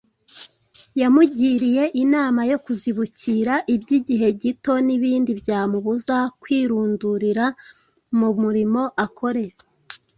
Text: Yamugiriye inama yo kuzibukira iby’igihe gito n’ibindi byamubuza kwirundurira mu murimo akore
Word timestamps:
Yamugiriye 1.01 1.83
inama 2.03 2.41
yo 2.51 2.57
kuzibukira 2.65 3.53
iby’igihe 3.75 4.27
gito 4.41 4.73
n’ibindi 4.85 5.31
byamubuza 5.41 6.15
kwirundurira 6.41 7.45
mu 8.17 8.29
murimo 8.41 8.81
akore 9.05 9.45